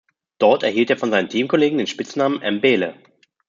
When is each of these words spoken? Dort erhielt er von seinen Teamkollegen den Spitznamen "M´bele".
Dort 0.39 0.63
erhielt 0.63 0.89
er 0.89 0.97
von 0.97 1.11
seinen 1.11 1.29
Teamkollegen 1.29 1.77
den 1.77 1.85
Spitznamen 1.85 2.39
"M´bele". 2.41 2.95